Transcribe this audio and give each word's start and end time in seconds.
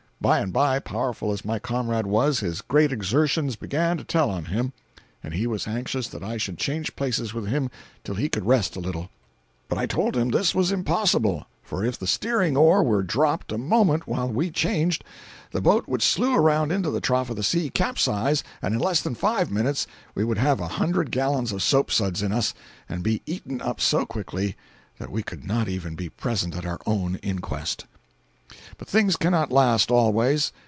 By 0.23 0.37
and 0.37 0.53
by, 0.53 0.77
powerful 0.77 1.31
as 1.31 1.43
my 1.43 1.57
comrade 1.57 2.05
was, 2.05 2.41
his 2.41 2.61
great 2.61 2.91
exertions 2.91 3.55
began 3.55 3.97
to 3.97 4.03
tell 4.03 4.29
on 4.29 4.45
him, 4.45 4.71
and 5.23 5.33
he 5.33 5.47
was 5.47 5.67
anxious 5.67 6.07
that 6.09 6.21
I 6.23 6.37
should 6.37 6.59
change 6.59 6.95
places 6.95 7.33
with 7.33 7.47
him 7.47 7.71
till 8.03 8.13
he 8.13 8.29
could 8.29 8.45
rest 8.45 8.75
a 8.75 8.79
little. 8.79 9.09
But 9.67 9.79
I 9.79 9.87
told 9.87 10.15
him 10.15 10.29
this 10.29 10.53
was 10.53 10.71
impossible; 10.71 11.47
for 11.63 11.83
if 11.83 11.97
the 11.97 12.05
steering 12.05 12.55
oar 12.55 12.83
were 12.83 13.01
dropped 13.01 13.51
a 13.51 13.57
moment 13.57 14.05
while 14.05 14.29
we 14.29 14.51
changed, 14.51 15.03
the 15.49 15.59
boat 15.59 15.87
would 15.87 16.03
slue 16.03 16.35
around 16.35 16.71
into 16.71 16.91
the 16.91 17.01
trough 17.01 17.31
of 17.31 17.35
the 17.35 17.41
sea, 17.41 17.71
capsize, 17.71 18.43
and 18.61 18.75
in 18.75 18.79
less 18.79 19.01
than 19.01 19.15
five 19.15 19.49
minutes 19.49 19.87
we 20.13 20.23
would 20.23 20.37
have 20.37 20.59
a 20.59 20.67
hundred 20.77 21.09
gallons 21.09 21.51
of 21.51 21.63
soap 21.63 21.89
suds 21.89 22.21
in 22.21 22.31
us 22.31 22.53
and 22.87 23.01
be 23.01 23.23
eaten 23.25 23.59
up 23.59 23.81
so 23.81 24.05
quickly 24.05 24.55
that 24.99 25.09
we 25.11 25.23
could 25.23 25.43
not 25.47 25.67
even 25.67 25.95
be 25.95 26.09
present 26.09 26.55
at 26.55 26.63
our 26.63 26.79
own 26.85 27.15
inquest. 27.23 27.87
But 28.77 28.89
things 28.89 29.15
cannot 29.15 29.49
last 29.49 29.91
always. 29.91 30.51